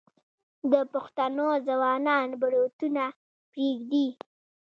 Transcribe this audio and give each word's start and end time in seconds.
د 0.71 0.73
پښتنو 0.93 1.47
ځوانان 1.67 2.27
بروتونه 2.41 3.03
پریږدي. 3.51 4.07